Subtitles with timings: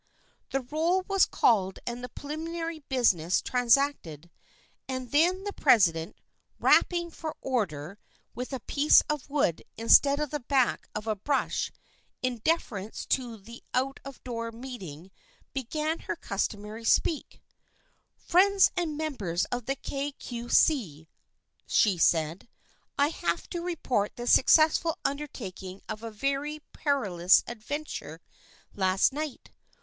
[0.49, 4.31] The roll was called and the preliminary business transacted,
[4.87, 6.19] and then the president,
[6.59, 7.99] rapping for or der
[8.33, 11.71] with a piece of wood instead of the back of a brush,
[12.23, 15.11] in deference to the out of door meeting,
[15.53, 17.39] be gan her customary speech."
[18.27, 21.09] Friends and members of the Kay Cue See,"
[21.67, 22.49] she said,"
[22.97, 28.19] I have to report the successful under taking of a very perilous adventure
[28.73, 29.51] last night.